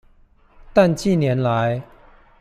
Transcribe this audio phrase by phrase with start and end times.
[0.73, 1.83] 但近年來